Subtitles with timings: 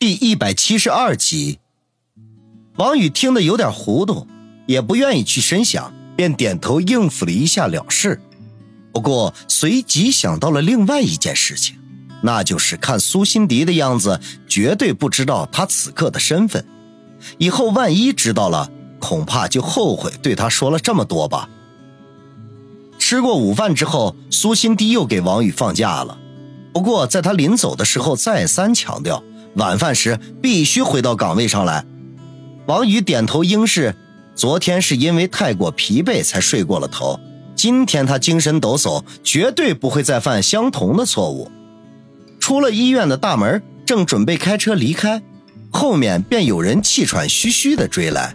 [0.00, 1.58] 第一百七十二集，
[2.76, 4.28] 王宇听得有点糊涂，
[4.64, 8.20] 也不愿意去深想，便点头应付了一下了事。
[8.92, 11.74] 不过随即想到了另外一件事情，
[12.22, 16.64] 那就是看苏辛迪的样子，绝对不知道他此刻的身份。
[17.38, 21.50] 以后万一知道了，恐怕就后悔对他说了这么多吧。
[23.00, 26.16] 吃过午饭之后，苏辛迪又给王宇放假了。
[26.72, 29.24] 不过在他临走的时候，再三强调。
[29.54, 31.84] 晚饭时必须回到岗位上来。
[32.66, 33.94] 王宇点头应是。
[34.34, 37.18] 昨天是因为太过疲惫才睡过了头，
[37.56, 41.50] 今天他精神抖擞，绝对不会再犯相同的错误。
[42.38, 45.20] 出了医院的大门，正准备开车离开，
[45.72, 48.32] 后面便有人气喘吁吁地追来。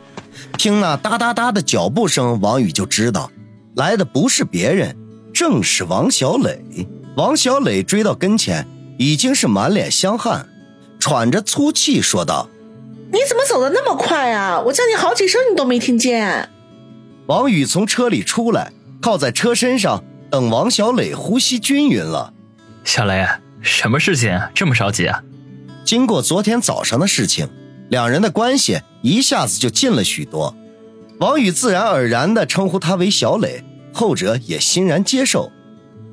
[0.58, 3.32] 听那哒哒哒的脚步声，王宇就知道
[3.78, 4.94] 来的不是别人，
[5.34, 6.62] 正是王小磊。
[7.16, 8.68] 王小磊追到跟前，
[9.00, 10.50] 已经是满脸香汗。
[11.04, 12.48] 喘着粗气说道
[13.12, 14.62] ：“你怎么走的那么快啊？
[14.62, 16.48] 我叫你好几声你都没听见。”
[17.28, 20.02] 王宇从车里出来，靠在车身上
[20.32, 22.34] 等王小磊呼吸均匀了。
[22.86, 23.28] 小雷，
[23.60, 25.22] 什么事情这么着急啊？
[25.84, 27.50] 经过昨天早上的事情，
[27.90, 30.56] 两人的关系一下子就近了许多。
[31.20, 35.52] 王宇自然而然地称呼他为小磊，后者也欣然接受。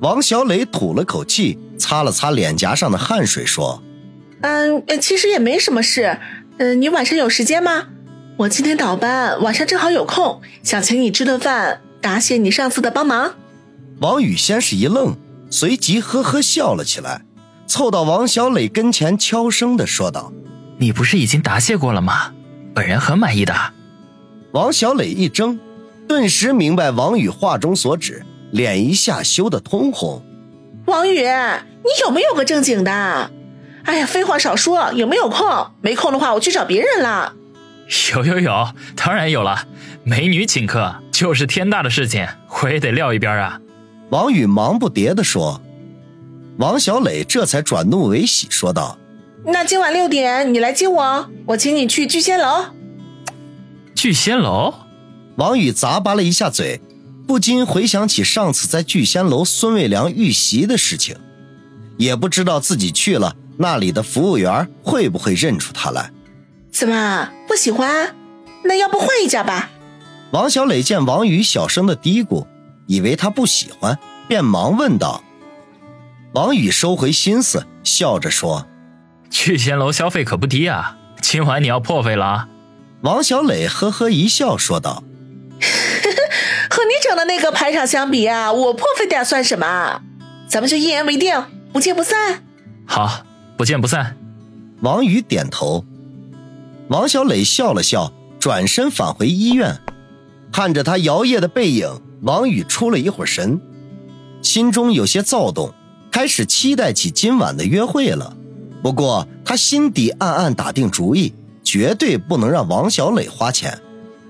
[0.00, 3.80] 王小磊吐了口气，擦了擦脸颊上的汗水，说。
[4.42, 6.18] 嗯，其实也没什么事。
[6.58, 7.88] 嗯，你晚上有时间吗？
[8.38, 13.34] 我今天倒班，晚上正好有空，想请你吃顿饭，答谢你上次的帮忙。
[14.00, 15.14] 王宇先是一愣，
[15.50, 17.22] 随即呵呵笑了起来，
[17.66, 20.32] 凑到王小磊跟前，悄声的说道
[20.80, 22.32] ：“你不是已经答谢过了吗？
[22.74, 23.54] 本人很满意的。”
[24.52, 25.58] 王小磊一怔，
[26.08, 30.22] 顿时明白王宇话中所指，脸一下羞得通红。
[30.86, 33.30] 王宇，你有没有个正经的？
[33.84, 35.46] 哎呀，废话少说，有没有空？
[35.80, 37.34] 没空的话，我去找别人啦。
[38.12, 39.66] 有有有，当然有了。
[40.04, 42.26] 美女请客就是天大的事情，
[42.62, 43.60] 我也得撂一边啊。
[44.10, 45.60] 王宇忙不迭地说。
[46.58, 48.98] 王小磊这才转怒为喜，说道
[49.46, 52.66] ：“那今晚六点你来接我，我请你去聚仙楼。”
[53.96, 54.74] 聚仙楼？
[55.36, 56.82] 王宇咂巴了一下嘴，
[57.26, 61.16] 不禁回想起上次在聚仙楼孙卫良遇袭的事情，
[61.96, 63.34] 也不知道自己去了。
[63.62, 66.10] 那里的服务员会不会认出他来？
[66.72, 68.16] 怎么不喜欢？
[68.64, 69.68] 那要不换一家吧？
[70.30, 72.46] 王小磊见王宇小声的嘀咕，
[72.86, 75.22] 以为他不喜欢，便忙问道。
[76.32, 78.66] 王宇收回心思，笑着说
[79.28, 82.48] ：“聚仙楼消费可不低啊，今晚你要破费了。”
[83.02, 85.02] 王小磊呵呵一笑，说道
[86.70, 90.00] ：“和你整的那个排场相比啊，我破费点算什么？
[90.48, 91.44] 咱们就一言为定，
[91.74, 92.42] 不见不散。”
[92.88, 93.26] 好。
[93.60, 94.16] 不见不散。
[94.80, 95.84] 王宇点头，
[96.88, 99.78] 王小磊笑了笑，转身返回医院。
[100.50, 103.60] 看着他摇曳的背影，王宇出了一会儿神，
[104.40, 105.74] 心中有些躁动，
[106.10, 108.34] 开始期待起今晚的约会了。
[108.82, 113.78] 不过他心底暗暗打定主意，绝对不能让王小磊花钱。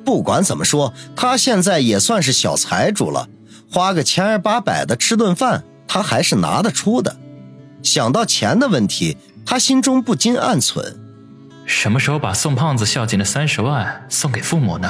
[0.05, 3.29] 不管怎么说，他现在也算是小财主了，
[3.71, 7.17] 花个千儿八百的吃顿饭，他还是拿得出的。
[7.83, 10.95] 想到钱的问题，他心中不禁暗忖：
[11.65, 14.89] 什么时候把宋胖子孝敬的三十万送给父母呢？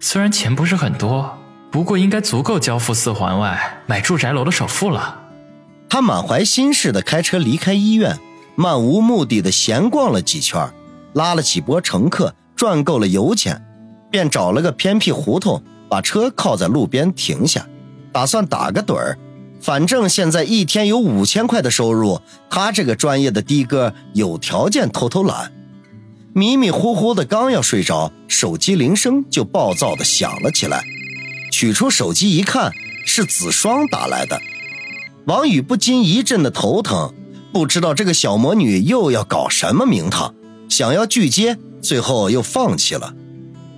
[0.00, 1.38] 虽然钱不是很多，
[1.70, 5.22] 不过应该足够交付四环外买住宅楼的首付了。
[5.88, 8.18] 他满怀心事的开车离开医院，
[8.54, 10.70] 漫无目的的闲逛了几圈，
[11.14, 13.64] 拉了几波乘客，赚够了油钱，
[14.10, 17.66] 便找了个偏僻胡同，把车靠在路边停下，
[18.12, 19.18] 打算打个盹儿。
[19.60, 25.52] 反正现在一天有五千块的收入，他这个专业的的哥有条件偷偷懒。
[26.32, 30.84] 迷迷糊糊的刚要睡着，手机铃声就暴躁的响了起来。
[31.50, 32.72] 取出手机一看，
[33.04, 34.40] 是子双打来的。
[35.26, 37.12] 王宇不禁一阵的头疼，
[37.52, 40.34] 不知道这个小魔女又要搞什么名堂，
[40.68, 43.14] 想要拒接，最后又放弃了。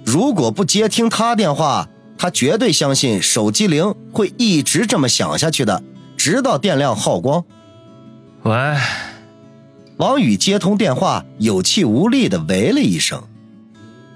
[0.05, 1.89] 如果不接听他电话。
[2.21, 5.83] 他绝对相信手机铃会一直这么响下去的，
[6.19, 7.43] 直到电量耗光。
[8.43, 8.53] 喂，
[9.97, 13.27] 王宇接通电话，有气无力的喂了一声：“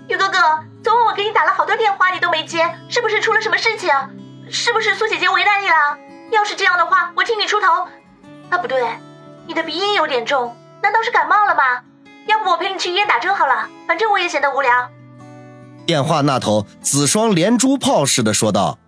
[0.09, 0.37] 宇哥哥，
[0.83, 3.89] 昨晚我给你打了好多电话，你都没接，是不是出了什么事情？
[4.51, 5.75] 是不是苏姐姐为难你了？
[6.31, 7.67] 要是这样的话，我替你出头。
[8.51, 8.87] 啊，不对，
[9.47, 11.63] 你的鼻音有点重，难道是感冒了吗？
[12.27, 14.91] 要不我陪你去医院打针好了，反正我也闲得无聊。”
[15.87, 18.79] 电话那头，子双连珠炮似的说道：“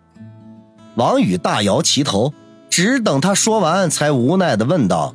[0.96, 2.32] 王宇大摇其头，
[2.70, 5.14] 只等他说完，才无奈的问道：‘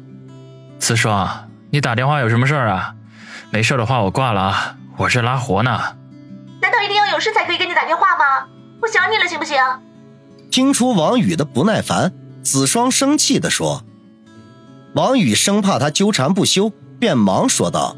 [0.77, 2.95] 子双，你打电话有什么事儿啊？
[3.49, 5.71] 没事的话我挂了啊，我这拉活呢。
[6.61, 8.47] 难道一定要有事才可以给你打电话吗？
[8.81, 9.57] 我想你了，行不行？
[10.51, 12.13] 听出王宇的不耐烦，
[12.43, 13.83] 子双生气的说。
[14.93, 17.95] 王宇生怕他纠缠不休，便忙说道：“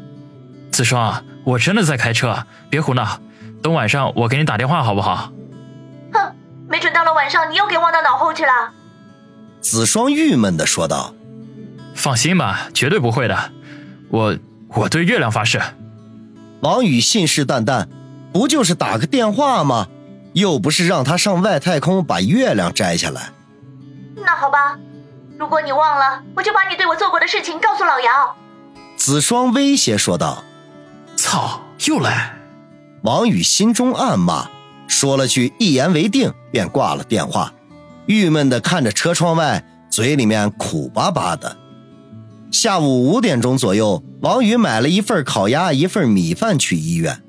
[0.72, 3.20] 子双，我真的在开车，别胡闹。
[3.64, 5.32] 等晚上我给你打电话好不好？”
[6.12, 6.36] 哼，
[6.68, 8.52] 没准到了晚上你又给忘到脑后去了。
[9.62, 11.14] 子双郁闷的说道
[11.96, 13.52] ：“放心吧，绝对不会的。
[14.10, 14.36] 我
[14.68, 15.62] 我对月亮发誓。”
[16.60, 17.86] 王宇信誓旦旦
[18.34, 19.88] ：“不就是打个电话吗？
[20.34, 23.30] 又不是让他上外太空把月亮摘下来。”
[24.14, 24.78] 那好吧。
[25.38, 28.36] 如果你忘了，我就把你对我做过的事情告诉老姚。”
[28.98, 30.44] 子双威胁说道。
[31.16, 32.33] “操，又来！”
[33.04, 34.48] 王宇心中暗骂，
[34.88, 37.52] 说了句“一言为定”，便挂了电话，
[38.06, 41.54] 郁闷地看着车窗外，嘴里面苦巴巴的。
[42.50, 47.20] 下午五点钟左右，王宇买了一份烤鸭、一份米饭去医院。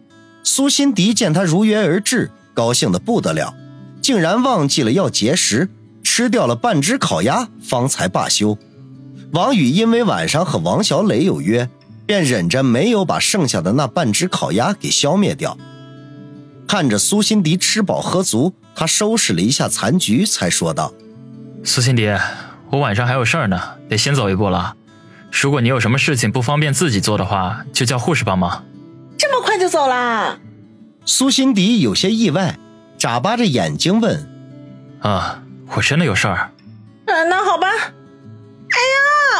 [0.45, 3.53] 苏辛迪见他如约而至，高兴得不得了，
[4.01, 5.69] 竟然忘记了要节食。
[6.01, 8.57] 吃掉了半只烤鸭，方才罢休。
[9.33, 11.69] 王宇因为晚上和王小磊有约，
[12.05, 15.57] 便忍着没有把剩下的那半只烤鸭给消灭掉。
[16.67, 20.93] 看着苏辛迪吃饱喝足，他收拾了一下残局，才说道
[21.63, 22.09] ：“苏辛迪，
[22.71, 23.59] 我晚上还有事儿呢，
[23.89, 24.75] 得先走一步了。
[25.31, 28.65] 如果你有什么事情不方便自己做的话，就叫护士帮忙。”
[29.17, 30.39] 这么快就走啦？
[31.05, 32.57] 苏辛迪有些意外，
[32.97, 34.27] 眨巴着眼睛问
[35.01, 35.41] ：“啊。”
[35.75, 36.51] 我真的有事儿，
[37.07, 37.67] 嗯，那好吧。
[37.67, 38.77] 哎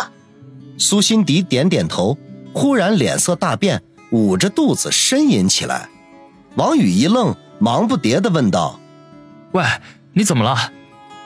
[0.02, 0.12] 呀，
[0.76, 2.18] 苏辛迪点点头，
[2.56, 5.90] 忽然脸色大变，捂着肚子呻吟起来。
[6.56, 8.80] 王宇一愣，忙不迭的问道
[9.52, 9.62] ：“喂，
[10.14, 10.72] 你怎么了？”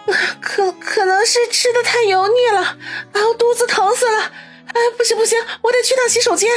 [0.42, 2.76] 可可能是吃的太油腻了，
[3.14, 4.24] 然后肚子疼死了。
[4.66, 6.50] 哎，不行不行，我得去趟洗手间。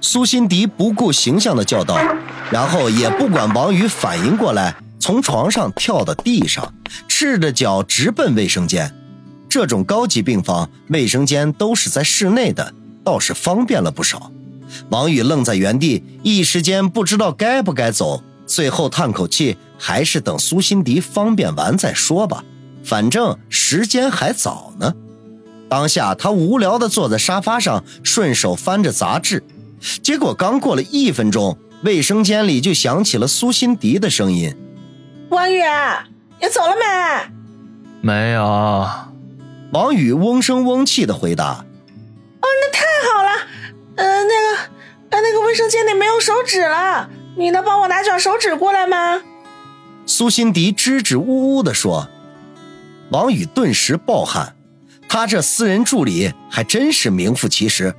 [0.00, 1.98] 苏辛迪不顾形象的叫道，
[2.50, 4.74] 然后也不管王宇反应过来。
[4.98, 6.72] 从床上跳到地上，
[7.06, 8.90] 赤着脚直奔卫生间。
[9.50, 12.72] 这种高级病房卫生间都是在室内的，
[13.06, 14.32] 倒是方便了不少。
[14.90, 18.24] 王宇愣在原地，一时间不知道该不该走。
[18.46, 22.44] 最后叹口气，还是等苏辛迪方便完再说吧，
[22.82, 24.92] 反正时间还早呢。
[25.68, 29.44] 当下他无聊地坐在沙发上，顺手翻着杂志。
[30.02, 34.52] 结果刚过了一分钟，卫生间里就响起了苏辛迪的声音。
[35.30, 35.60] 王宇，
[36.40, 36.74] 你走了
[38.02, 38.12] 没？
[38.12, 38.88] 没有。
[39.72, 41.64] 王宇嗡声嗡气的回答。
[42.72, 43.30] 太好了。
[43.96, 44.56] 呃，那个，
[45.10, 49.22] 呃，那个卫生间里没有手纸了，你能帮我拿卷手纸过来吗？
[50.06, 52.08] 苏辛迪支支吾吾地说。
[53.10, 54.56] 王宇顿时暴汗，
[55.08, 57.94] 他这私人助理还真是名副其实。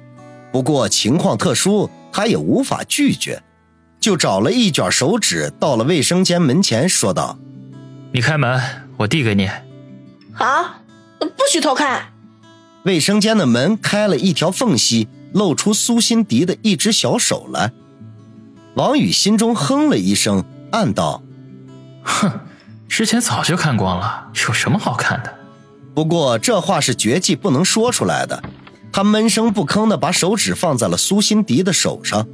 [0.51, 3.41] 不过情况特殊，他也无法拒绝。
[3.99, 7.39] 就找了一卷手纸，到了卫生间门前，说道
[8.13, 8.61] ：“你开门，
[8.97, 9.49] 我递给你。
[10.35, 10.81] ”“好，
[11.19, 12.13] 不许偷看。”
[12.83, 17.71] 卫生间的门开了一条缝隙，露出苏辛迪的一只小手来。
[18.75, 21.21] 王宇心中哼了一声，暗道
[22.03, 22.31] ：“哼，
[22.87, 25.33] 之前早就看光了，有什么好看的？”
[25.93, 28.41] 不过这话是绝技不能说出来的。
[28.93, 32.25] 他闷声不吭的把手指放在了苏辛迪的手上。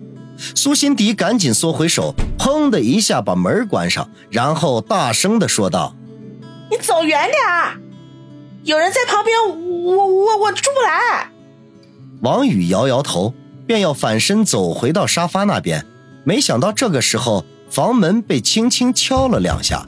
[0.56, 5.96] 苏辛迪赶紧缩回手，砰的一下把门关上，然后大声的说道
[6.70, 7.79] ：“你走远点儿，
[8.63, 9.36] 有人在旁边，
[9.84, 11.30] 我我我出不来。”
[12.22, 13.34] 王宇摇摇头，
[13.68, 15.86] 便要反身走回到沙发那边，
[16.24, 19.86] 没想到这个时候房门被轻轻敲了两下，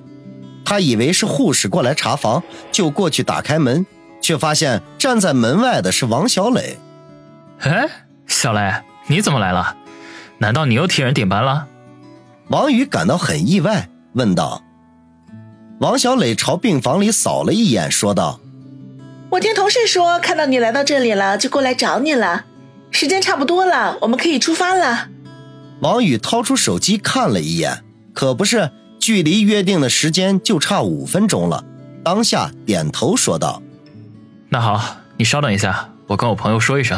[0.66, 3.86] 他以为是护士过来查房，就过去打开门，
[4.22, 6.78] 却发现站在门外的是王小磊。
[7.60, 7.88] 哎，
[8.28, 8.74] 小磊，
[9.08, 9.78] 你怎么来了？
[10.40, 11.68] 难道你又替人顶班了？
[12.50, 14.62] 王宇感到很意外，问道。
[15.80, 18.40] 王小磊朝病房里扫了一眼，说道
[19.36, 22.46] ：“我听同事说，看到你来到这里了，就过来找你了。
[22.90, 25.10] 时间差不多了，我们可以出发了。”
[25.82, 31.66] 王宇掏出手机看了一眼，可不是，距离约定的时间就差五分钟了。
[32.02, 33.62] 当下点头说道
[34.48, 36.98] ：“那好，你稍等一下，我跟我朋友说一声。”